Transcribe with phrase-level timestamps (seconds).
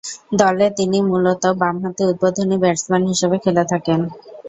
[0.39, 3.99] দলে তিনি মূলতঃ বামহাতি উদ্বোধনী ব্যাটসম্যান হিসেবে খেলে থাকেন।